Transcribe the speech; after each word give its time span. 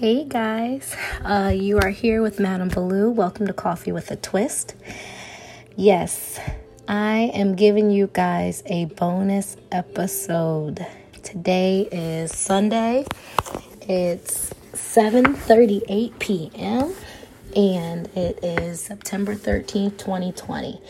Hey 0.00 0.24
guys, 0.24 0.96
uh, 1.26 1.52
you 1.54 1.76
are 1.78 1.90
here 1.90 2.22
with 2.22 2.40
Madame 2.40 2.68
Baloo. 2.68 3.10
Welcome 3.10 3.46
to 3.48 3.52
Coffee 3.52 3.92
with 3.92 4.10
a 4.10 4.16
Twist. 4.16 4.74
Yes, 5.76 6.40
I 6.88 7.30
am 7.34 7.54
giving 7.54 7.90
you 7.90 8.08
guys 8.10 8.62
a 8.64 8.86
bonus 8.86 9.58
episode. 9.70 10.86
Today 11.22 11.86
is 11.92 12.34
Sunday. 12.34 13.04
It's 13.82 14.54
7:38 14.72 16.18
p.m. 16.18 16.94
and 17.54 18.06
it 18.16 18.42
is 18.42 18.80
September 18.80 19.34
13th, 19.34 19.98
2020. 19.98 20.80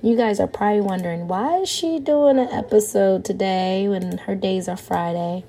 You 0.00 0.16
guys 0.16 0.40
are 0.40 0.46
probably 0.46 0.80
wondering 0.80 1.28
why 1.28 1.58
is 1.58 1.68
she 1.68 1.98
doing 1.98 2.38
an 2.38 2.48
episode 2.48 3.22
today 3.22 3.86
when 3.86 4.16
her 4.16 4.34
days 4.34 4.66
are 4.66 4.78
Friday? 4.78 5.44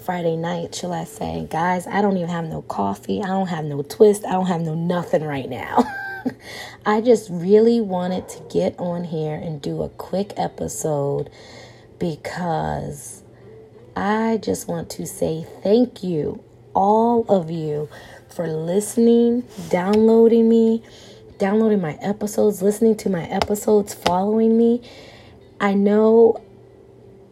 Friday 0.00 0.36
night, 0.36 0.74
shall 0.74 0.92
I 0.92 1.04
say. 1.04 1.46
Guys, 1.50 1.86
I 1.86 2.00
don't 2.00 2.16
even 2.16 2.28
have 2.30 2.46
no 2.46 2.62
coffee. 2.62 3.22
I 3.22 3.26
don't 3.26 3.48
have 3.48 3.64
no 3.64 3.82
twist. 3.82 4.24
I 4.24 4.32
don't 4.32 4.46
have 4.46 4.62
no 4.62 4.74
nothing 4.74 5.22
right 5.24 5.48
now. 5.48 5.84
I 6.86 7.00
just 7.00 7.28
really 7.30 7.80
wanted 7.80 8.28
to 8.30 8.42
get 8.50 8.78
on 8.78 9.04
here 9.04 9.34
and 9.34 9.60
do 9.60 9.82
a 9.82 9.88
quick 9.90 10.32
episode 10.36 11.30
because 11.98 13.22
I 13.94 14.38
just 14.42 14.68
want 14.68 14.90
to 14.90 15.06
say 15.06 15.46
thank 15.62 16.02
you, 16.02 16.42
all 16.74 17.24
of 17.28 17.50
you, 17.50 17.88
for 18.28 18.46
listening, 18.46 19.44
downloading 19.68 20.48
me, 20.48 20.82
downloading 21.38 21.80
my 21.80 21.94
episodes, 22.00 22.62
listening 22.62 22.96
to 22.98 23.10
my 23.10 23.24
episodes, 23.24 23.92
following 23.92 24.56
me. 24.56 24.82
I 25.60 25.74
know 25.74 26.42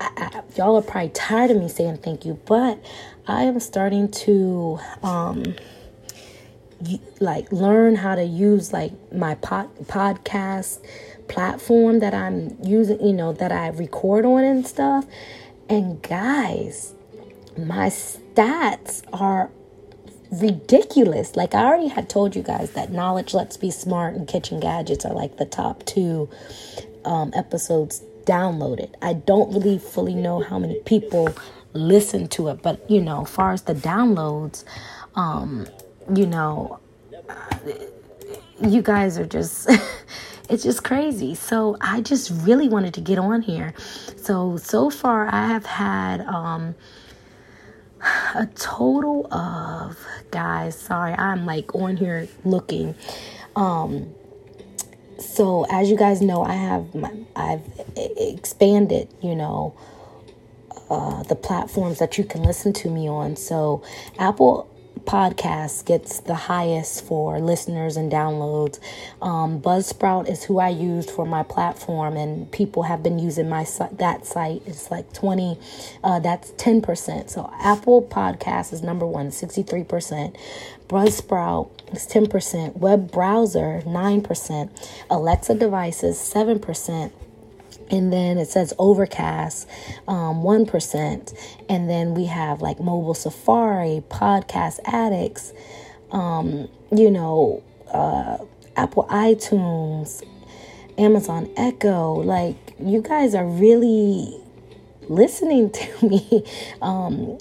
I, 0.01 0.11
I, 0.17 0.43
y'all 0.57 0.77
are 0.77 0.83
probably 0.83 1.11
tired 1.11 1.51
of 1.51 1.57
me 1.57 1.69
saying 1.69 1.99
thank 1.99 2.25
you, 2.25 2.41
but 2.47 2.83
I 3.27 3.43
am 3.43 3.61
starting 3.61 4.11
to 4.11 4.79
um 5.03 5.55
like 7.21 7.51
learn 7.51 7.97
how 7.97 8.15
to 8.15 8.23
use 8.23 8.73
like 8.73 8.93
my 9.13 9.35
pod, 9.37 9.69
podcast 9.85 10.79
platform 11.29 11.99
that 12.01 12.15
I'm 12.15 12.57
using, 12.63 13.05
you 13.05 13.13
know, 13.13 13.33
that 13.33 13.53
I 13.53 13.69
record 13.69 14.25
on 14.25 14.45
and 14.45 14.67
stuff. 14.67 15.07
And 15.69 16.01
guys, 16.03 16.95
my 17.57 17.89
stats 17.89 19.03
are 19.13 19.51
ridiculous. 20.31 21.37
Like 21.37 21.55
I 21.55 21.65
already 21.65 21.89
had 21.89 22.09
told 22.09 22.37
you 22.37 22.43
guys 22.43 22.73
that 22.73 22.93
Knowledge 22.93 23.35
Let's 23.35 23.57
Be 23.57 23.71
Smart 23.71 24.15
and 24.15 24.27
Kitchen 24.27 24.61
Gadgets 24.61 25.05
are 25.05 25.15
like 25.15 25.37
the 25.37 25.47
top 25.47 25.85
two 25.85 26.29
um, 27.05 27.33
episodes 27.35 28.03
downloaded. 28.29 28.95
I 29.01 29.15
don't 29.15 29.53
really 29.55 29.79
fully 29.79 30.15
know 30.15 30.41
how 30.41 30.59
many 30.59 30.81
people 30.81 31.35
listen 31.73 32.29
to 32.29 32.49
it, 32.49 32.63
but 32.63 32.89
you 32.91 33.01
know, 33.01 33.23
as 33.23 33.31
far 33.31 33.53
as 33.53 33.63
the 33.63 33.75
downloads, 33.75 34.65
um, 35.15 35.67
you 36.15 36.27
know, 36.27 36.79
you 38.61 38.83
guys 38.83 39.19
are 39.19 39.27
just 39.27 39.71
it's 40.51 40.63
just 40.63 40.85
crazy. 40.85 41.35
So 41.35 41.77
I 41.81 42.01
just 42.03 42.31
really 42.47 42.69
wanted 42.69 42.95
to 42.95 43.01
get 43.01 43.19
on 43.19 43.43
here. 43.43 43.73
So 44.17 44.57
so 44.59 44.91
far 44.91 45.27
I 45.33 45.47
have 45.47 45.67
had 45.67 46.21
um 46.23 46.75
a 48.35 48.47
total 48.55 49.33
of 49.33 49.99
guys, 50.31 50.79
sorry, 50.79 51.15
I'm 51.15 51.47
like 51.47 51.75
on 51.75 51.97
here 51.97 52.29
looking. 52.45 52.95
Um 53.57 54.15
so 55.19 55.67
as 55.71 55.91
you 55.91 55.97
guys 55.97 56.21
know, 56.21 56.43
I 56.43 56.55
have 56.55 56.95
my, 56.95 57.13
I've 57.35 57.63
expanded, 57.97 59.09
you 59.21 59.35
know, 59.35 59.75
uh, 60.91 61.23
the 61.25 61.37
platforms 61.37 61.99
that 61.99 62.17
you 62.19 62.25
can 62.25 62.43
listen 62.43 62.73
to 62.73 62.89
me 62.89 63.09
on. 63.09 63.37
So 63.37 63.83
Apple 64.19 64.69
podcast 65.05 65.85
gets 65.85 66.21
the 66.21 66.35
highest 66.35 67.05
for 67.05 67.41
listeners 67.41 67.97
and 67.97 68.11
downloads. 68.11 68.79
Um, 69.23 69.61
Buzzsprout 69.61 70.29
is 70.29 70.45
who 70.45 70.59
I 70.59 70.69
used 70.69 71.11
for 71.11 71.25
my 71.25 71.43
platform, 71.43 72.17
and 72.17 72.51
people 72.53 72.85
have 72.85 73.03
been 73.03 73.19
using 73.19 73.49
my 73.49 73.67
that 73.93 74.27
site. 74.27 74.63
It's 74.67 74.91
like 74.91 75.13
twenty, 75.13 75.59
uh, 76.05 76.21
that's 76.21 76.51
ten 76.57 76.83
percent. 76.83 77.31
So 77.31 77.53
Apple 77.61 78.03
Podcast 78.03 78.73
is 78.73 78.83
number 78.83 79.07
one, 79.07 79.31
sixty 79.31 79.63
three 79.63 79.85
percent. 79.85 80.37
Buzzsprout 80.89 81.71
is 81.95 82.07
ten 82.07 82.27
percent. 82.27 82.77
Web 82.77 83.11
browser 83.13 83.83
nine 83.87 84.23
percent. 84.23 84.71
Alexa 85.11 85.55
devices 85.55 86.19
seven 86.19 86.59
percent 86.59 87.13
and 87.91 88.13
then 88.13 88.39
it 88.39 88.47
says 88.47 88.73
overcast 88.79 89.69
um, 90.07 90.43
1% 90.43 91.39
and 91.69 91.91
then 91.91 92.15
we 92.15 92.27
have 92.27 92.61
like 92.61 92.81
mobile 92.81 93.15
safari 93.15 94.03
podcast 94.09 94.79
addicts 94.85 95.53
um, 96.13 96.69
you 96.91 97.11
know 97.11 97.63
uh, 97.93 98.39
apple 98.77 99.07
itunes 99.11 100.23
amazon 100.99 101.49
echo. 101.57 102.15
Like 102.15 102.57
you 102.79 103.01
guys 103.01 103.35
are 103.35 103.47
really 103.47 104.41
listening 105.09 105.71
to 105.71 106.07
me. 106.07 106.45
Um, 106.83 107.39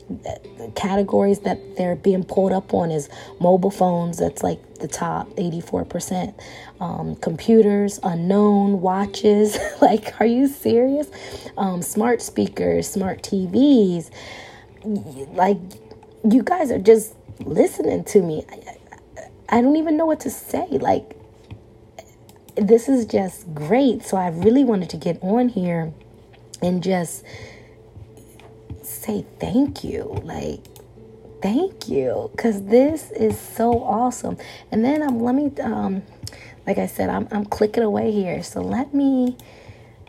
categories 0.76 1.40
that 1.40 1.78
they're 1.78 1.96
being 1.96 2.24
pulled 2.24 2.52
up 2.52 2.74
on 2.74 2.92
is 2.92 3.10
mobile 3.40 3.72
phones, 3.72 4.18
that's 4.18 4.44
like 4.44 4.60
the 4.76 4.88
top 4.88 5.30
84%. 5.32 6.34
Um, 6.80 7.16
computers, 7.18 8.00
unknown, 8.04 8.82
watches. 8.82 9.58
like, 9.82 10.20
are 10.20 10.26
you 10.26 10.48
serious? 10.48 11.10
Um, 11.58 11.82
smart 11.82 12.22
speakers, 12.22 12.90
smart 12.90 13.24
TVs. 13.24 14.12
Like, 14.84 15.58
you 16.30 16.44
guys 16.44 16.72
are 16.72 16.80
just 16.80 17.16
listening 17.40 18.04
to 18.06 18.22
me. 18.22 18.46
I, 18.50 19.58
I 19.58 19.62
don't 19.62 19.78
even 19.78 19.98
know 19.98 20.06
what 20.06 20.20
to 20.22 20.30
say. 20.30 20.68
Like, 20.70 21.16
this 22.56 22.90
is 22.90 23.06
just 23.06 23.54
great. 23.54 24.04
So 24.04 24.18
I 24.18 24.30
really 24.30 24.64
wanted 24.64 24.90
to 24.92 24.98
get 24.98 25.20
on 25.22 25.50
here 25.50 25.94
and 26.62 26.82
just 26.82 27.24
say 29.02 29.26
thank 29.40 29.84
you. 29.84 30.04
Like, 30.24 30.62
thank 31.42 31.90
you. 31.90 32.30
Because 32.34 32.66
this 32.66 33.12
is 33.12 33.40
so 33.40 33.84
awesome. 33.84 34.38
And 34.72 34.84
then 34.84 35.02
I'm, 35.04 35.20
let 35.22 35.36
me, 35.36 35.52
um, 35.62 36.04
like 36.66 36.78
I 36.78 36.88
said, 36.88 37.10
I'm, 37.10 37.28
I'm 37.32 37.46
clicking 37.46 37.84
away 37.84 38.12
here. 38.12 38.44
So 38.44 38.62
let 38.62 38.94
me, 38.94 39.38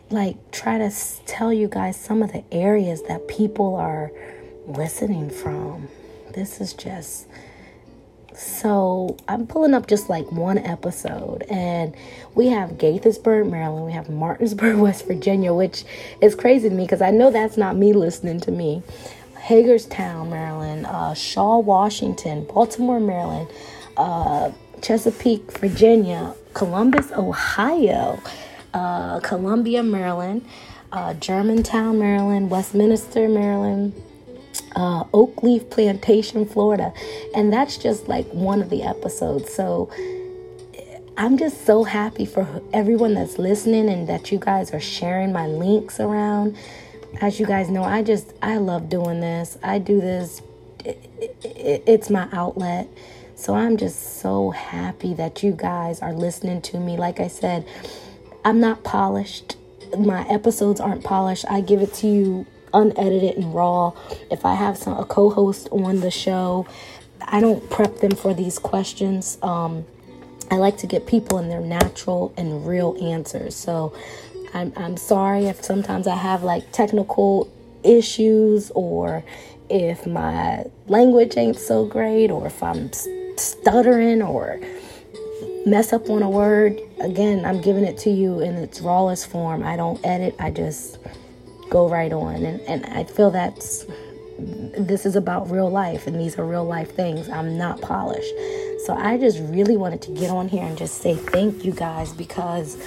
like, 0.09 0.51
try 0.51 0.77
to 0.77 0.91
tell 1.25 1.53
you 1.53 1.67
guys 1.67 1.99
some 1.99 2.23
of 2.23 2.33
the 2.33 2.43
areas 2.51 3.03
that 3.03 3.27
people 3.27 3.75
are 3.75 4.11
listening 4.67 5.29
from. 5.29 5.87
This 6.33 6.61
is 6.61 6.73
just 6.73 7.27
so 8.35 9.17
I'm 9.27 9.47
pulling 9.47 9.73
up 9.73 9.87
just 9.87 10.09
like 10.09 10.31
one 10.31 10.57
episode, 10.57 11.43
and 11.49 11.95
we 12.35 12.47
have 12.47 12.71
Gaithersburg, 12.71 13.49
Maryland. 13.49 13.85
We 13.85 13.91
have 13.91 14.09
Martinsburg, 14.09 14.77
West 14.79 15.07
Virginia, 15.07 15.53
which 15.53 15.83
is 16.21 16.35
crazy 16.35 16.69
to 16.69 16.75
me 16.75 16.83
because 16.83 17.01
I 17.01 17.11
know 17.11 17.31
that's 17.31 17.57
not 17.57 17.75
me 17.75 17.93
listening 17.93 18.39
to 18.41 18.51
me. 18.51 18.83
Hagerstown, 19.37 20.29
Maryland, 20.29 20.85
uh, 20.85 21.13
Shaw, 21.13 21.59
Washington, 21.59 22.45
Baltimore, 22.45 22.99
Maryland, 22.99 23.49
uh, 23.97 24.51
Chesapeake, 24.81 25.57
Virginia, 25.57 26.33
Columbus, 26.53 27.11
Ohio, 27.11 28.19
uh, 28.73 29.19
Columbia, 29.21 29.81
Maryland, 29.81 30.45
uh, 30.91 31.13
Germantown, 31.15 31.99
Maryland, 31.99 32.49
Westminster, 32.49 33.27
Maryland 33.27 33.93
uh, 34.75 35.03
Oakleaf 35.05 35.69
Plantation, 35.69 36.45
Florida. 36.45 36.93
And 37.35 37.51
that's 37.51 37.77
just 37.77 38.07
like 38.07 38.27
one 38.27 38.61
of 38.61 38.69
the 38.69 38.83
episodes. 38.83 39.53
So 39.53 39.91
I'm 41.17 41.37
just 41.37 41.65
so 41.65 41.83
happy 41.83 42.25
for 42.25 42.61
everyone 42.71 43.13
that's 43.13 43.37
listening 43.37 43.89
and 43.89 44.07
that 44.07 44.31
you 44.31 44.39
guys 44.39 44.73
are 44.73 44.79
sharing 44.79 45.33
my 45.33 45.47
links 45.47 45.99
around. 45.99 46.55
As 47.19 47.39
you 47.39 47.45
guys 47.45 47.69
know, 47.69 47.83
I 47.83 48.03
just, 48.03 48.33
I 48.41 48.57
love 48.57 48.87
doing 48.87 49.19
this. 49.19 49.57
I 49.61 49.79
do 49.79 49.99
this, 49.99 50.41
it, 50.85 50.97
it, 51.43 51.83
it's 51.85 52.09
my 52.09 52.29
outlet. 52.31 52.87
So 53.35 53.53
I'm 53.53 53.77
just 53.77 54.21
so 54.21 54.51
happy 54.51 55.13
that 55.15 55.43
you 55.43 55.51
guys 55.51 56.01
are 56.01 56.13
listening 56.13 56.61
to 56.63 56.79
me. 56.79 56.97
Like 56.97 57.19
I 57.19 57.27
said, 57.27 57.67
I'm 58.45 58.59
not 58.59 58.83
polished. 58.83 59.57
My 59.97 60.27
episodes 60.29 60.79
aren't 60.79 61.03
polished. 61.03 61.45
I 61.49 61.61
give 61.61 61.81
it 61.81 61.93
to 61.95 62.07
you 62.07 62.45
unedited 62.73 63.37
and 63.37 63.53
raw. 63.53 63.93
If 64.31 64.45
I 64.45 64.55
have 64.55 64.77
some 64.77 64.97
a 64.97 65.05
co-host 65.05 65.69
on 65.71 65.99
the 65.99 66.11
show, 66.11 66.67
I 67.21 67.39
don't 67.41 67.69
prep 67.69 67.97
them 67.97 68.11
for 68.11 68.33
these 68.33 68.59
questions. 68.59 69.37
Um, 69.41 69.85
I 70.51 70.55
like 70.55 70.77
to 70.77 70.87
get 70.87 71.05
people 71.05 71.37
in 71.37 71.49
their 71.49 71.61
natural 71.61 72.33
and 72.37 72.65
real 72.65 72.97
answers. 73.01 73.55
So 73.55 73.93
I'm 74.53 74.73
I'm 74.75 74.97
sorry 74.97 75.45
if 75.45 75.63
sometimes 75.63 76.07
I 76.07 76.15
have 76.15 76.43
like 76.43 76.71
technical 76.71 77.51
issues 77.83 78.71
or 78.71 79.23
if 79.69 80.07
my 80.07 80.65
language 80.87 81.37
ain't 81.37 81.57
so 81.57 81.85
great 81.85 82.31
or 82.31 82.47
if 82.47 82.61
I'm 82.63 82.91
stuttering 83.37 84.21
or 84.21 84.59
mess 85.65 85.93
up 85.93 86.09
on 86.09 86.23
a 86.23 86.29
word. 86.29 86.79
Again, 86.99 87.45
I'm 87.45 87.61
giving 87.61 87.83
it 87.83 87.97
to 87.99 88.09
you 88.09 88.39
in 88.39 88.55
its 88.55 88.81
rawest 88.81 89.29
form. 89.29 89.63
I 89.63 89.75
don't 89.77 90.03
edit. 90.05 90.35
I 90.39 90.49
just 90.49 90.97
go 91.69 91.89
right 91.89 92.11
on. 92.11 92.43
And, 92.43 92.61
and 92.61 92.85
I 92.87 93.03
feel 93.03 93.31
that's 93.31 93.85
this 94.39 95.05
is 95.05 95.17
about 95.17 95.51
real 95.51 95.69
life 95.69 96.07
and 96.07 96.17
these 96.17 96.37
are 96.39 96.45
real 96.45 96.63
life 96.63 96.95
things. 96.95 97.27
I'm 97.29 97.57
not 97.57 97.81
polished. 97.81 98.33
So 98.85 98.93
I 98.97 99.17
just 99.17 99.39
really 99.39 99.75
wanted 99.75 100.01
to 100.03 100.11
get 100.11 100.29
on 100.29 100.47
here 100.47 100.63
and 100.63 100.77
just 100.77 101.01
say 101.01 101.15
thank 101.15 101.65
you 101.65 101.73
guys 101.73 102.13
because 102.13 102.77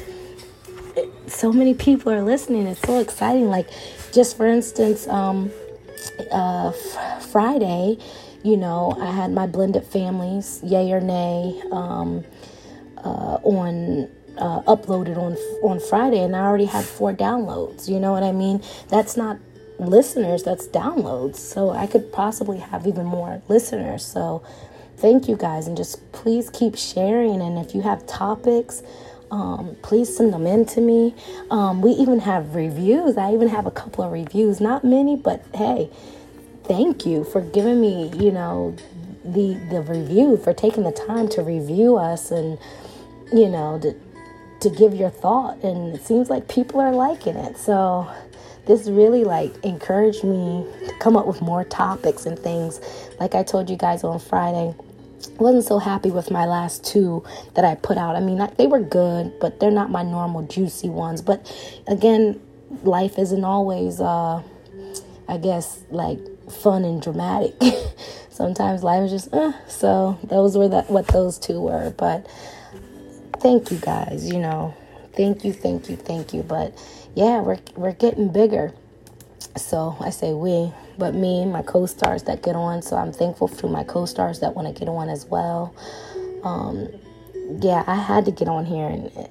so 1.27 1.53
many 1.53 1.75
people 1.75 2.13
are 2.13 2.23
listening. 2.23 2.67
It's 2.67 2.81
so 2.81 3.01
exciting. 3.01 3.49
Like, 3.49 3.69
just 4.13 4.37
for 4.37 4.47
instance, 4.47 5.07
um, 5.09 5.51
uh, 6.31 6.69
f- 6.69 7.31
Friday, 7.31 7.99
you 8.43 8.57
know, 8.57 8.97
I 9.01 9.11
had 9.11 9.33
my 9.33 9.47
blended 9.47 9.85
families, 9.85 10.61
yay 10.65 10.93
or 10.93 11.01
nay, 11.01 11.61
um, 11.71 12.25
uh, 12.99 13.39
on 13.43 14.09
uh, 14.39 14.63
uploaded 14.63 15.17
on 15.17 15.37
on 15.63 15.81
Friday, 15.81 16.23
and 16.23 16.35
I 16.35 16.41
already 16.41 16.67
had 16.67 16.85
four 16.85 17.13
downloads. 17.13 17.89
You 17.89 18.01
know 18.01 18.13
what 18.13 18.23
I 18.23 18.33
mean? 18.33 18.63
That's 18.89 19.17
not 19.17 19.39
listeners, 19.79 20.43
that's 20.43 20.67
downloads. 20.69 21.37
So 21.37 21.71
I 21.71 21.87
could 21.87 22.13
possibly 22.13 22.59
have 22.59 22.87
even 22.87 23.07
more 23.07 23.43
listeners. 23.49 24.05
So 24.05 24.43
thank 24.99 25.29
you 25.29 25.37
guys, 25.37 25.67
and 25.67 25.77
just 25.77 26.13
please 26.13 26.51
keep 26.51 26.77
sharing. 26.77 27.41
And 27.41 27.59
if 27.59 27.75
you 27.75 27.83
have 27.83 28.07
topics. 28.07 28.83
Um, 29.31 29.77
please 29.81 30.15
send 30.15 30.35
them 30.35 30.47
in 30.47 30.67
to 30.67 30.83
me. 30.83 31.15
Um, 31.51 31.81
we 31.81 31.93
even 31.93 32.19
have 32.19 32.55
reviews. 32.55 33.17
I 33.17 33.33
even 33.33 33.49
have 33.49 33.65
a 33.65 33.71
couple 33.71 34.05
of 34.05 34.13
reviews, 34.13 34.61
not 34.61 34.85
many, 34.85 35.17
but 35.17 35.43
hey, 35.55 35.89
thank 36.65 37.07
you 37.07 37.25
for 37.25 37.41
giving 37.41 37.81
me, 37.81 38.11
you 38.15 38.31
know, 38.31 38.77
the 39.25 39.55
the 39.71 39.81
review 39.83 40.37
for 40.37 40.53
taking 40.53 40.83
the 40.83 40.93
time 40.93 41.29
to 41.29 41.43
review 41.43 41.97
us 41.97 42.31
and 42.31 42.59
you 43.33 43.49
know 43.49 43.79
to 43.81 43.95
to 44.63 44.71
give 44.71 44.95
your 44.95 45.11
thought 45.11 45.63
and 45.63 45.95
it 45.95 46.05
seems 46.05 46.31
like 46.31 46.49
people 46.49 46.81
are 46.81 46.93
liking 46.93 47.37
it. 47.37 47.59
So 47.59 48.11
this 48.67 48.89
really 48.89 49.25
like 49.25 49.53
encouraged 49.65 50.25
me 50.25 50.65
to 50.87 50.95
come 51.01 51.17
up 51.17 51.27
with 51.27 51.41
more 51.43 51.65
topics 51.65 52.27
and 52.27 52.39
things. 52.39 52.81
Like 53.19 53.35
I 53.35 53.43
told 53.43 53.69
you 53.69 53.77
guys 53.77 54.05
on 54.05 54.19
Friday, 54.21 54.75
wasn't 55.39 55.65
so 55.65 55.79
happy 55.79 56.11
with 56.11 56.31
my 56.31 56.47
last 56.47 56.85
two 56.85 57.25
that 57.55 57.65
I 57.65 57.75
put 57.77 57.97
out. 57.97 58.17
I 58.17 58.21
mean, 58.21 58.47
they 58.57 58.67
were 58.67 58.81
good, 58.81 59.33
but 59.41 59.61
they're 59.61 59.71
not 59.71 59.91
my 59.91 60.03
normal 60.03 60.43
juicy 60.43 60.89
ones. 60.89 61.23
But 61.23 61.53
again, 61.87 62.41
life 62.85 63.19
isn't 63.19 63.45
always 63.45 64.01
uh 64.01 64.43
I 65.29 65.39
guess 65.39 65.83
like 65.91 66.19
fun 66.51 66.85
and 66.85 67.01
dramatic. 67.03 67.55
Sometimes 68.31 68.83
life 68.83 69.05
is 69.05 69.11
just, 69.11 69.35
uh, 69.35 69.53
so 69.69 70.19
those 70.25 70.57
were 70.57 70.69
that 70.69 70.91
what 70.91 71.07
those 71.09 71.39
two 71.39 71.61
were. 71.61 71.91
But 71.97 72.27
thank 73.43 73.73
you 73.73 73.79
guys, 73.79 74.29
you 74.31 74.41
know, 74.41 74.75
thank 75.15 75.45
you, 75.45 75.53
thank 75.53 75.91
you, 75.91 75.97
thank 75.97 76.35
you. 76.35 76.43
But 76.45 76.75
yeah, 77.17 77.41
we're 77.43 77.61
we're 77.77 77.93
getting 77.95 78.33
bigger. 78.33 78.75
So 79.57 79.97
I 80.01 80.11
say 80.11 80.33
we, 80.35 80.73
but 80.99 81.15
me, 81.15 81.47
my 81.47 81.63
co-stars 81.63 82.25
that 82.25 82.43
get 82.43 82.57
on. 82.57 82.83
So 82.83 82.97
I'm 82.97 83.13
thankful 83.13 83.49
to 83.49 83.69
my 83.69 83.85
co-stars 83.85 84.41
that 84.41 84.55
want 84.55 84.69
to 84.69 84.79
get 84.79 84.89
on 84.89 85.09
as 85.11 85.27
well. 85.27 85.75
Um, 86.45 86.89
yeah, 87.61 87.85
I 87.87 87.97
had 87.97 88.25
to 88.27 88.33
get 88.33 88.49
on 88.49 88.67
here 88.67 88.87
and 88.89 89.29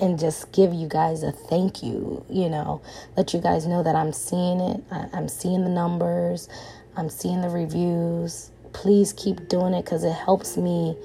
and 0.00 0.18
just 0.18 0.52
give 0.52 0.72
you 0.74 0.88
guys 0.88 1.22
a 1.22 1.32
thank 1.32 1.82
you, 1.82 2.24
you 2.30 2.48
know, 2.48 2.82
let 3.16 3.34
you 3.34 3.40
guys 3.40 3.66
know 3.66 3.82
that 3.82 3.96
I'm 3.96 4.12
seeing 4.12 4.60
it. 4.60 4.82
I, 4.90 5.08
am 5.14 5.28
seeing 5.28 5.64
the 5.64 5.70
numbers, 5.70 6.48
I'm 6.96 7.10
seeing 7.10 7.42
the 7.42 7.48
reviews. 7.50 8.50
Please 8.72 9.12
keep 9.14 9.48
doing 9.48 9.74
it 9.74 9.84
because 9.84 10.04
it 10.04 10.12
helps 10.12 10.56
me, 10.56 10.96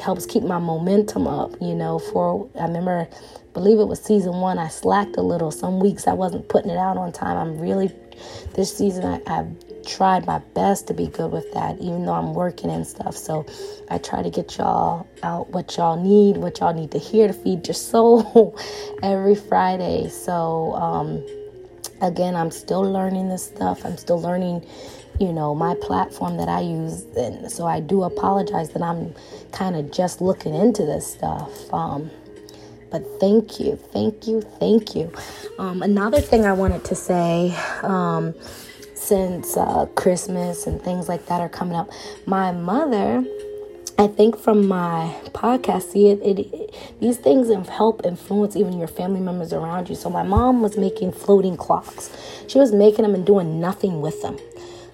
helps 0.00 0.26
keep 0.26 0.42
my 0.42 0.58
momentum 0.58 1.26
up, 1.26 1.52
you 1.60 1.74
know. 1.74 1.98
For 1.98 2.48
I 2.58 2.64
remember, 2.64 3.08
I 3.10 3.52
believe 3.52 3.78
it 3.78 3.86
was 3.86 4.00
season 4.00 4.40
one, 4.40 4.58
I 4.58 4.68
slacked 4.68 5.16
a 5.16 5.22
little. 5.22 5.50
Some 5.50 5.80
weeks 5.80 6.06
I 6.06 6.12
wasn't 6.12 6.48
putting 6.48 6.70
it 6.70 6.78
out 6.78 6.96
on 6.96 7.12
time. 7.12 7.36
I'm 7.36 7.58
really, 7.58 7.92
this 8.54 8.76
season 8.76 9.04
I, 9.04 9.20
I've 9.26 9.48
tried 9.84 10.26
my 10.26 10.38
best 10.54 10.86
to 10.88 10.94
be 10.94 11.06
good 11.06 11.30
with 11.30 11.50
that, 11.52 11.78
even 11.78 12.06
though 12.06 12.14
I'm 12.14 12.34
working 12.34 12.70
and 12.70 12.86
stuff. 12.86 13.16
So 13.16 13.46
I 13.90 13.98
try 13.98 14.22
to 14.22 14.30
get 14.30 14.56
y'all 14.56 15.06
out 15.22 15.50
what 15.50 15.76
y'all 15.76 16.02
need, 16.02 16.38
what 16.38 16.60
y'all 16.60 16.74
need 16.74 16.90
to 16.92 16.98
hear 16.98 17.26
to 17.26 17.32
feed 17.32 17.66
your 17.66 17.74
soul 17.74 18.58
every 19.02 19.34
Friday. 19.34 20.08
So, 20.08 20.74
um, 20.74 21.24
again, 22.00 22.34
I'm 22.34 22.50
still 22.50 22.82
learning 22.82 23.28
this 23.28 23.44
stuff. 23.46 23.84
I'm 23.84 23.96
still 23.96 24.20
learning, 24.20 24.66
you 25.20 25.32
know, 25.32 25.54
my 25.54 25.74
platform 25.80 26.36
that 26.38 26.48
I 26.48 26.60
use. 26.60 27.04
And 27.16 27.50
so 27.50 27.66
I 27.66 27.80
do 27.80 28.02
apologize 28.02 28.70
that 28.70 28.82
I'm 28.82 29.14
kind 29.52 29.76
of 29.76 29.90
just 29.90 30.20
looking 30.20 30.54
into 30.54 30.84
this 30.84 31.06
stuff. 31.12 31.72
Um, 31.72 32.10
but 32.90 33.04
thank 33.18 33.58
you, 33.58 33.76
thank 33.76 34.26
you, 34.26 34.40
thank 34.40 34.94
you. 34.94 35.12
Um, 35.58 35.82
another 35.82 36.20
thing 36.20 36.44
I 36.44 36.52
wanted 36.52 36.84
to 36.84 36.94
say, 36.94 37.56
um, 37.82 38.34
since 39.04 39.56
uh, 39.56 39.86
Christmas 39.96 40.66
and 40.66 40.80
things 40.80 41.08
like 41.08 41.26
that 41.26 41.40
are 41.40 41.48
coming 41.48 41.76
up. 41.76 41.90
My 42.26 42.52
mother, 42.52 43.24
I 43.98 44.06
think 44.06 44.38
from 44.38 44.66
my 44.66 45.14
podcast, 45.32 45.90
see 45.92 46.08
it, 46.08 46.20
it, 46.22 46.38
it, 46.38 46.74
these 47.00 47.18
things 47.18 47.48
help 47.68 48.04
influence 48.04 48.56
even 48.56 48.78
your 48.78 48.88
family 48.88 49.20
members 49.20 49.52
around 49.52 49.88
you. 49.88 49.94
So 49.94 50.08
my 50.08 50.22
mom 50.22 50.62
was 50.62 50.78
making 50.78 51.12
floating 51.12 51.56
clocks. 51.56 52.10
She 52.48 52.58
was 52.58 52.72
making 52.72 53.02
them 53.02 53.14
and 53.14 53.26
doing 53.26 53.60
nothing 53.60 54.00
with 54.00 54.22
them. 54.22 54.38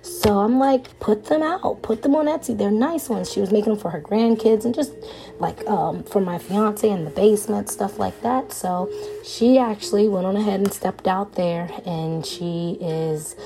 So 0.02 0.38
I'm 0.38 0.58
like, 0.58 0.99
put 0.99 1.26
them 1.26 1.43
out, 1.43 1.82
put 1.82 2.02
them 2.02 2.14
on 2.17 2.26
Etsy. 2.26 2.56
They're 2.56 2.70
nice 2.70 3.08
ones. 3.08 3.31
She 3.31 3.41
was 3.41 3.52
making 3.52 3.73
them 3.73 3.79
for 3.79 3.91
her 3.91 4.00
grandkids 4.00 4.64
and 4.64 4.75
just 4.75 4.93
like 5.38 5.67
um, 5.67 6.02
for 6.05 6.20
my 6.20 6.38
fiance 6.38 6.88
in 6.88 7.05
the 7.05 7.11
basement, 7.11 7.69
stuff 7.69 7.99
like 7.99 8.20
that. 8.23 8.52
So 8.52 8.91
she 9.25 9.58
actually 9.58 10.08
went 10.08 10.26
on 10.26 10.37
ahead 10.37 10.61
and 10.61 10.73
stepped 10.73 11.06
out 11.06 11.35
there 11.35 11.70
and 11.85 12.25
she 12.25 12.79
is 12.81 13.37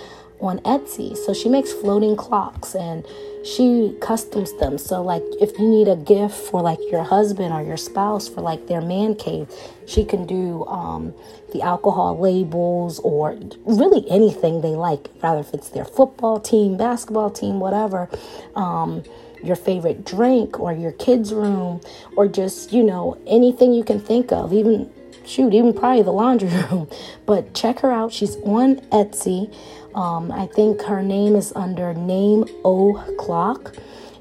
on 0.40 0.60
Etsy. 0.60 1.16
So 1.16 1.34
she 1.34 1.48
makes 1.48 1.72
floating 1.72 2.16
clocks 2.16 2.74
and 2.74 3.04
she 3.44 3.94
customs 4.00 4.52
them. 4.58 4.79
So 4.79 5.02
like 5.02 5.23
if 5.41 5.58
you 5.58 5.69
need 5.69 5.88
a 5.88 5.96
gift 5.96 6.35
for 6.35 6.62
like 6.62 6.79
your 6.91 7.02
husband 7.02 7.52
or 7.52 7.62
your 7.62 7.76
spouse 7.76 8.29
for 8.29 8.41
like 8.41 8.67
their 8.67 8.81
man 8.81 9.14
cave, 9.14 9.52
she 9.87 10.05
can 10.05 10.26
do 10.26 10.64
um, 10.67 11.14
the 11.52 11.62
alcohol 11.62 12.19
labels 12.19 12.99
or 13.00 13.38
really 13.64 14.08
anything 14.11 14.62
they 14.62 14.75
like, 14.75 15.08
rather 15.23 15.41
if 15.41 15.52
it's 15.52 15.69
their 15.69 15.85
football 15.85 16.41
team, 16.41 16.76
basketball 16.76 17.31
team, 17.31 17.61
whatever. 17.61 18.08
Um, 18.56 19.05
your 19.43 19.56
favorite 19.56 20.06
drink 20.06 20.58
or 20.58 20.73
your 20.73 20.93
kids' 20.93 21.35
room 21.35 21.81
or 22.17 22.26
just, 22.26 22.73
you 22.73 22.82
know, 22.82 23.20
anything 23.26 23.75
you 23.75 23.85
can 23.85 24.00
think 24.00 24.32
of, 24.32 24.55
even 24.55 24.90
shoot, 25.26 25.52
even 25.52 25.73
probably 25.73 26.02
the 26.02 26.12
laundry 26.12 26.49
room. 26.70 26.88
But 27.26 27.55
check 27.55 27.81
her 27.81 27.93
out. 27.93 28.12
She's 28.12 28.37
on 28.37 28.76
Etsy. 28.90 29.54
Um, 29.94 30.32
I 30.32 30.46
think 30.46 30.82
her 30.82 31.02
name 31.02 31.36
is 31.36 31.52
under 31.54 31.94
Name 31.94 32.44
O 32.64 33.04
Clock. 33.18 33.76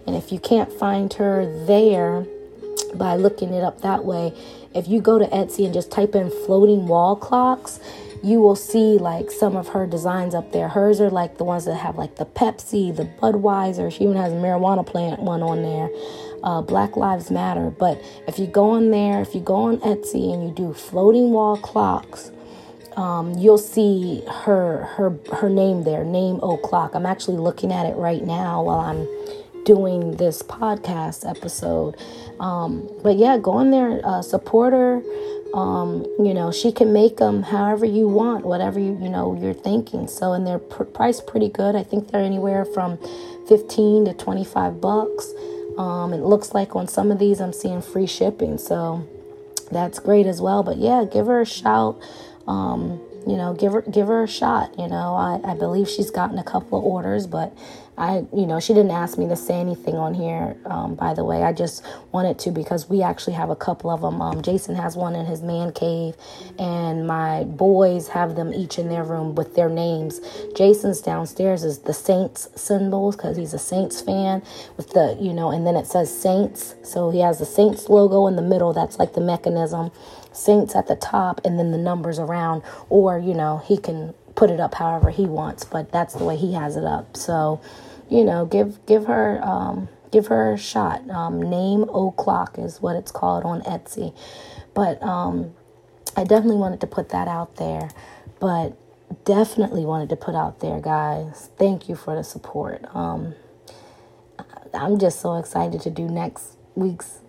And 0.05 0.15
if 0.15 0.31
you 0.31 0.39
can't 0.39 0.71
find 0.71 1.11
her 1.13 1.65
there 1.65 2.25
by 2.95 3.15
looking 3.15 3.53
it 3.53 3.63
up 3.63 3.81
that 3.81 4.05
way, 4.05 4.33
if 4.75 4.87
you 4.87 5.01
go 5.01 5.17
to 5.17 5.25
Etsy 5.27 5.65
and 5.65 5.73
just 5.73 5.91
type 5.91 6.15
in 6.15 6.29
floating 6.29 6.87
wall 6.87 7.15
clocks, 7.15 7.79
you 8.23 8.39
will 8.39 8.55
see 8.55 8.97
like 8.97 9.31
some 9.31 9.55
of 9.55 9.69
her 9.69 9.85
designs 9.85 10.33
up 10.33 10.51
there. 10.51 10.69
Hers 10.69 11.01
are 11.01 11.09
like 11.09 11.37
the 11.37 11.43
ones 11.43 11.65
that 11.65 11.75
have 11.75 11.97
like 11.97 12.15
the 12.15 12.25
Pepsi, 12.25 12.95
the 12.95 13.05
Budweiser. 13.05 13.91
She 13.91 14.03
even 14.03 14.15
has 14.15 14.31
a 14.31 14.35
marijuana 14.35 14.85
plant 14.85 15.21
one 15.21 15.43
on 15.43 15.61
there. 15.61 15.89
Uh, 16.43 16.61
Black 16.61 16.97
Lives 16.97 17.31
Matter. 17.31 17.69
But 17.69 18.01
if 18.27 18.37
you 18.37 18.47
go 18.47 18.71
on 18.71 18.91
there, 18.91 19.21
if 19.21 19.33
you 19.33 19.41
go 19.41 19.55
on 19.55 19.77
Etsy 19.79 20.33
and 20.33 20.43
you 20.43 20.53
do 20.53 20.73
floating 20.73 21.31
wall 21.31 21.57
clocks, 21.57 22.31
um, 22.97 23.33
you'll 23.33 23.57
see 23.57 24.23
her 24.43 24.83
her 24.95 25.17
her 25.33 25.49
name 25.49 25.83
there, 25.83 26.03
name 26.03 26.37
o'clock. 26.37 26.93
I'm 26.93 27.05
actually 27.05 27.37
looking 27.37 27.71
at 27.71 27.85
it 27.85 27.95
right 27.95 28.23
now 28.23 28.63
while 28.63 28.79
I'm 28.79 29.07
doing 29.65 30.17
this 30.17 30.43
podcast 30.43 31.29
episode. 31.29 31.95
Um, 32.39 32.89
but 33.01 33.17
yeah, 33.17 33.37
go 33.37 33.59
in 33.59 33.71
there, 33.71 34.01
uh, 34.03 34.21
support 34.21 34.73
her. 34.73 35.01
Um, 35.53 36.03
you 36.19 36.33
know, 36.33 36.51
she 36.51 36.71
can 36.71 36.93
make 36.93 37.17
them 37.17 37.43
however 37.43 37.85
you 37.85 38.07
want, 38.07 38.45
whatever 38.45 38.79
you 38.79 38.97
you 39.01 39.09
know 39.09 39.37
you're 39.39 39.53
thinking. 39.53 40.07
So, 40.07 40.33
and 40.33 40.45
they're 40.45 40.59
pr- 40.59 40.83
priced 40.83 41.27
pretty 41.27 41.49
good. 41.49 41.75
I 41.75 41.83
think 41.83 42.11
they're 42.11 42.21
anywhere 42.21 42.65
from 42.65 42.97
15 43.47 44.05
to 44.05 44.13
25 44.13 44.81
bucks. 44.81 45.31
Um, 45.77 46.13
it 46.13 46.21
looks 46.21 46.53
like 46.53 46.75
on 46.75 46.87
some 46.87 47.11
of 47.11 47.19
these 47.19 47.39
I'm 47.39 47.53
seeing 47.53 47.81
free 47.81 48.07
shipping, 48.07 48.57
so 48.57 49.07
that's 49.71 49.99
great 49.99 50.25
as 50.25 50.41
well. 50.41 50.63
But 50.63 50.77
yeah, 50.77 51.05
give 51.11 51.27
her 51.27 51.41
a 51.41 51.45
shout 51.45 52.01
um, 52.47 53.01
you 53.27 53.37
know, 53.37 53.53
give 53.53 53.73
her 53.73 53.81
give 53.81 54.07
her 54.07 54.23
a 54.23 54.27
shot. 54.27 54.77
You 54.77 54.87
know, 54.87 55.15
I, 55.15 55.39
I 55.43 55.55
believe 55.55 55.87
she's 55.87 56.11
gotten 56.11 56.37
a 56.37 56.43
couple 56.43 56.77
of 56.77 56.83
orders, 56.83 57.25
but 57.27 57.55
I, 57.97 58.25
you 58.33 58.47
know, 58.47 58.59
she 58.59 58.73
didn't 58.73 58.91
ask 58.91 59.17
me 59.17 59.27
to 59.27 59.35
say 59.35 59.53
anything 59.53 59.95
on 59.95 60.13
here. 60.15 60.57
Um, 60.65 60.95
by 60.95 61.13
the 61.13 61.23
way, 61.23 61.43
I 61.43 61.53
just 61.53 61.85
wanted 62.11 62.39
to 62.39 62.51
because 62.51 62.89
we 62.89 63.03
actually 63.03 63.33
have 63.33 63.49
a 63.51 63.55
couple 63.55 63.91
of 63.91 64.01
them. 64.01 64.19
Um, 64.21 64.41
Jason 64.41 64.75
has 64.75 64.95
one 64.95 65.15
in 65.15 65.25
his 65.25 65.41
man 65.43 65.71
cave, 65.71 66.15
and 66.57 67.05
my 67.05 67.43
boys 67.43 68.07
have 68.09 68.35
them 68.35 68.51
each 68.53 68.79
in 68.79 68.89
their 68.89 69.03
room 69.03 69.35
with 69.35 69.55
their 69.55 69.69
names. 69.69 70.21
Jason's 70.55 71.01
downstairs 71.01 71.63
is 71.63 71.79
the 71.79 71.93
Saints 71.93 72.49
symbols 72.55 73.15
because 73.15 73.37
he's 73.37 73.53
a 73.53 73.59
Saints 73.59 74.01
fan 74.01 74.41
with 74.75 74.89
the, 74.91 75.15
you 75.21 75.31
know, 75.31 75.51
and 75.51 75.65
then 75.67 75.75
it 75.75 75.85
says 75.85 76.15
Saints, 76.15 76.75
so 76.83 77.11
he 77.11 77.19
has 77.19 77.37
the 77.39 77.45
Saints 77.45 77.89
logo 77.89 78.25
in 78.27 78.35
the 78.35 78.41
middle. 78.41 78.73
That's 78.73 78.97
like 78.97 79.13
the 79.13 79.21
mechanism. 79.21 79.91
Saints 80.35 80.75
at 80.75 80.87
the 80.87 80.95
top 80.95 81.41
and 81.45 81.57
then 81.59 81.71
the 81.71 81.77
numbers 81.77 82.19
around, 82.19 82.63
or 82.89 83.17
you 83.17 83.33
know, 83.33 83.61
he 83.65 83.77
can 83.77 84.13
put 84.35 84.49
it 84.49 84.59
up 84.59 84.75
however 84.75 85.09
he 85.09 85.25
wants, 85.25 85.63
but 85.63 85.91
that's 85.91 86.13
the 86.15 86.23
way 86.23 86.35
he 86.35 86.53
has 86.53 86.75
it 86.75 86.83
up. 86.83 87.15
So, 87.15 87.61
you 88.09 88.23
know, 88.23 88.45
give 88.45 88.85
give 88.85 89.05
her 89.05 89.39
um, 89.43 89.89
give 90.11 90.27
her 90.27 90.53
a 90.53 90.57
shot. 90.57 91.07
Um, 91.09 91.41
Name 91.41 91.83
O'clock 91.83 92.57
is 92.57 92.81
what 92.81 92.95
it's 92.95 93.11
called 93.11 93.43
on 93.43 93.61
Etsy, 93.61 94.15
but 94.73 95.01
um, 95.03 95.53
I 96.15 96.23
definitely 96.23 96.57
wanted 96.57 96.81
to 96.81 96.87
put 96.87 97.09
that 97.09 97.27
out 97.27 97.55
there. 97.57 97.89
But 98.39 98.77
definitely 99.25 99.85
wanted 99.85 100.09
to 100.09 100.15
put 100.15 100.35
out 100.35 100.59
there, 100.59 100.81
guys. 100.81 101.49
Thank 101.57 101.87
you 101.87 101.95
for 101.95 102.15
the 102.15 102.23
support. 102.23 102.83
Um, 102.93 103.35
I'm 104.73 104.97
just 104.97 105.21
so 105.21 105.35
excited 105.35 105.81
to 105.81 105.89
do 105.89 106.07
next 106.07 106.57
week's 106.75 107.19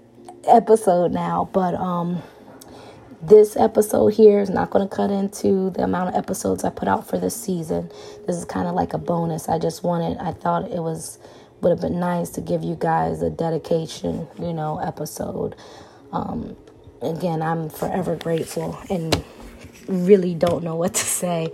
episode 0.46 1.12
now, 1.12 1.48
but 1.52 1.74
um 1.74 2.22
this 3.26 3.56
episode 3.56 4.08
here 4.08 4.40
is 4.40 4.50
not 4.50 4.70
going 4.70 4.86
to 4.86 4.94
cut 4.94 5.10
into 5.10 5.70
the 5.70 5.82
amount 5.82 6.10
of 6.10 6.14
episodes 6.14 6.64
I 6.64 6.70
put 6.70 6.88
out 6.88 7.06
for 7.06 7.18
this 7.18 7.34
season. 7.34 7.90
This 8.26 8.36
is 8.36 8.44
kind 8.44 8.68
of 8.68 8.74
like 8.74 8.92
a 8.92 8.98
bonus. 8.98 9.48
I 9.48 9.58
just 9.58 9.82
wanted, 9.82 10.18
I 10.18 10.32
thought 10.32 10.70
it 10.70 10.80
was, 10.80 11.18
would 11.60 11.70
have 11.70 11.80
been 11.80 11.98
nice 11.98 12.30
to 12.30 12.40
give 12.40 12.62
you 12.62 12.76
guys 12.78 13.22
a 13.22 13.30
dedication, 13.30 14.28
you 14.38 14.52
know, 14.52 14.78
episode. 14.78 15.56
Um, 16.12 16.56
again, 17.00 17.40
I'm 17.40 17.70
forever 17.70 18.16
grateful 18.16 18.78
and 18.90 19.24
really 19.88 20.34
don't 20.34 20.62
know 20.62 20.76
what 20.76 20.94
to 20.94 21.04
say. 21.04 21.48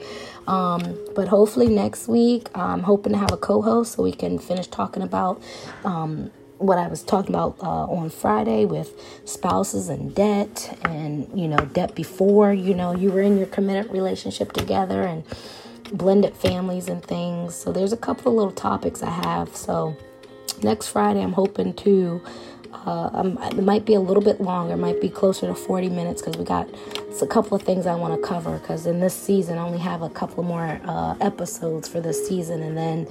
Um, 0.48 0.98
but 1.14 1.28
hopefully 1.28 1.68
next 1.68 2.08
week, 2.08 2.48
I'm 2.54 2.82
hoping 2.82 3.12
to 3.12 3.18
have 3.18 3.32
a 3.32 3.36
co 3.36 3.62
host 3.62 3.92
so 3.92 4.02
we 4.02 4.12
can 4.12 4.38
finish 4.38 4.66
talking 4.66 5.02
about 5.02 5.40
um, 5.84 6.32
what 6.60 6.78
I 6.78 6.88
was 6.88 7.02
talking 7.02 7.34
about 7.34 7.56
uh, 7.62 7.86
on 7.86 8.10
Friday 8.10 8.66
with 8.66 8.92
spouses 9.24 9.88
and 9.88 10.14
debt, 10.14 10.78
and 10.84 11.28
you 11.34 11.48
know, 11.48 11.56
debt 11.56 11.94
before 11.94 12.52
you 12.52 12.74
know 12.74 12.94
you 12.94 13.10
were 13.10 13.22
in 13.22 13.38
your 13.38 13.46
committed 13.46 13.90
relationship 13.90 14.52
together, 14.52 15.02
and 15.02 15.24
blended 15.92 16.36
families 16.36 16.88
and 16.88 17.02
things. 17.02 17.54
So 17.54 17.72
there's 17.72 17.92
a 17.92 17.96
couple 17.96 18.32
of 18.32 18.36
little 18.36 18.52
topics 18.52 19.02
I 19.02 19.10
have. 19.10 19.56
So 19.56 19.96
next 20.62 20.88
Friday, 20.88 21.22
I'm 21.22 21.32
hoping 21.32 21.74
to. 21.74 22.22
Uh, 22.72 23.36
it 23.50 23.62
might 23.62 23.84
be 23.84 23.94
a 23.94 24.00
little 24.00 24.22
bit 24.22 24.40
longer, 24.40 24.74
might 24.76 25.00
be 25.02 25.08
closer 25.08 25.46
to 25.46 25.54
40 25.54 25.90
minutes 25.90 26.22
because 26.22 26.38
we 26.38 26.44
got 26.44 26.66
a 27.20 27.26
couple 27.26 27.54
of 27.54 27.62
things 27.62 27.84
I 27.84 27.94
want 27.94 28.18
to 28.18 28.26
cover. 28.26 28.58
Because 28.58 28.86
in 28.86 29.00
this 29.00 29.14
season, 29.14 29.58
I 29.58 29.62
only 29.62 29.78
have 29.78 30.02
a 30.02 30.08
couple 30.08 30.42
more 30.44 30.80
uh, 30.84 31.14
episodes 31.20 31.88
for 31.88 32.00
this 32.00 32.26
season, 32.26 32.62
and 32.62 32.76
then 32.76 33.08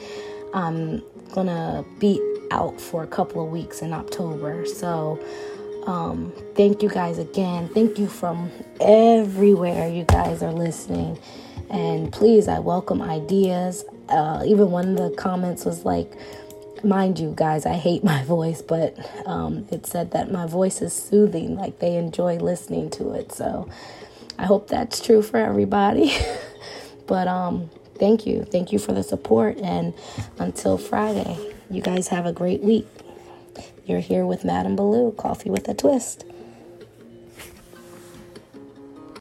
I'm 0.54 1.04
gonna 1.34 1.86
be 2.00 2.20
out 2.52 2.80
for 2.80 3.04
a 3.04 3.08
couple 3.08 3.44
of 3.44 3.52
weeks 3.52 3.82
in 3.82 3.94
October. 3.94 4.66
So, 4.66 5.20
um, 5.86 6.34
thank 6.56 6.84
you 6.84 6.90
guys 6.90 7.18
again. 7.18 7.70
Thank 7.70 7.98
you 7.98 8.08
from 8.08 8.52
everywhere 8.80 9.90
you 9.90 10.04
guys 10.04 10.44
are 10.44 10.52
listening. 10.52 11.18
And 11.70 12.12
please, 12.12 12.48
I 12.48 12.60
welcome 12.60 13.02
ideas. 13.02 13.86
Uh, 14.08 14.44
even 14.46 14.72
one 14.72 14.90
of 14.90 14.98
the 14.98 15.16
comments 15.16 15.66
was 15.66 15.86
like, 15.86 16.12
mind 16.84 17.20
you, 17.20 17.34
guys, 17.36 17.66
I 17.66 17.74
hate 17.74 18.04
my 18.14 18.24
voice, 18.24 18.62
but 18.62 18.98
um, 19.26 19.68
it 19.72 19.86
said 19.86 20.12
that 20.12 20.32
my 20.32 20.46
voice 20.46 20.82
is 20.82 20.94
soothing, 20.94 21.56
like 21.56 21.80
they 21.80 21.96
enjoy 21.96 22.38
listening 22.38 22.90
to 22.92 23.12
it. 23.14 23.32
So 23.32 23.70
I 24.38 24.46
hope 24.46 24.68
that's 24.68 25.04
true 25.04 25.22
for 25.22 25.38
everybody. 25.38 26.16
but 27.08 27.28
um, 27.28 27.70
thank 27.98 28.26
you. 28.26 28.44
Thank 28.44 28.72
you 28.72 28.80
for 28.80 28.94
the 28.94 29.04
support. 29.04 29.58
And 29.58 29.94
until 30.40 30.78
Friday. 30.78 31.56
You 31.72 31.82
guys 31.82 32.08
have 32.08 32.26
a 32.26 32.34
great 32.34 32.62
week. 32.64 32.88
You're 33.86 34.00
here 34.00 34.26
with 34.26 34.44
Madame 34.44 34.76
Baloo, 34.76 35.12
Coffee 35.12 35.52
with 35.52 35.68
a 35.68 35.76
Twist. 35.76 36.26